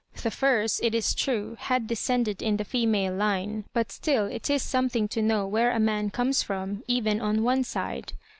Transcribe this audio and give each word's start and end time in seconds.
The 0.23 0.31
Firs, 0.31 0.79
it 0.81 0.95
is 0.95 1.13
true, 1.13 1.57
had 1.59 1.85
descended 1.85 2.41
in 2.41 2.57
the 2.57 2.65
female 2.65 3.13
line, 3.13 3.65
but 3.71 3.91
still 3.91 4.25
it 4.25 4.49
is 4.49 4.63
something 4.63 5.07
to 5.09 5.21
know 5.21 5.45
where 5.45 5.69
a 5.71 5.79
man 5.79 6.09
comes 6.09 6.41
from, 6.41 6.83
even 6.87 7.21
on 7.21 7.43
one 7.43 7.63
side. 7.63 8.13